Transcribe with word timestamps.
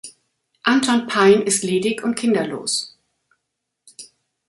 Anton 0.65 1.05
Pein 1.05 1.43
ist 1.43 1.63
ledig 1.63 2.03
und 2.03 2.15
kinderlos. 2.15 2.97